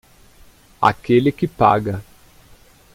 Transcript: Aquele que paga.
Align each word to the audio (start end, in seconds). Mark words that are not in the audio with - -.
Aquele 0.81 1.31
que 1.31 1.47
paga. 1.47 2.03